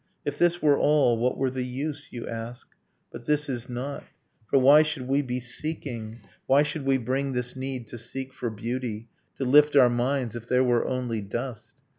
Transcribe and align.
If 0.25 0.39
this 0.39 0.63
were 0.63 0.79
all 0.79 1.15
what 1.19 1.37
were 1.37 1.51
the 1.51 1.63
use, 1.63 2.07
you 2.09 2.27
ask? 2.27 2.67
But 3.11 3.25
this 3.25 3.47
is 3.47 3.69
not: 3.69 4.03
for 4.47 4.57
why 4.57 4.81
should 4.81 5.07
we 5.07 5.21
be 5.21 5.39
seeking, 5.39 6.21
Why 6.47 6.63
should 6.63 6.85
we 6.85 6.97
bring 6.97 7.33
this 7.33 7.55
need 7.55 7.85
to 7.89 7.99
seek 7.99 8.33
for 8.33 8.49
beauty, 8.49 9.09
To 9.35 9.45
lift 9.45 9.75
our 9.75 9.89
minds, 9.91 10.35
if 10.35 10.47
there 10.47 10.63
were 10.63 10.87
only 10.87 11.21
dust? 11.21 11.75